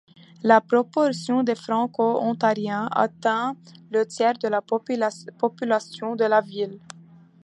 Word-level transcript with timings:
La 0.41 0.61
proportion 0.61 1.43
des 1.43 1.53
Franco-ontariens 1.53 2.87
atteint 2.91 3.55
le 3.91 4.03
tiers 4.07 4.33
de 4.39 4.47
la 4.47 4.59
population 4.59 6.15
de 6.15 6.25
la 6.25 6.41
ville. 6.41 6.79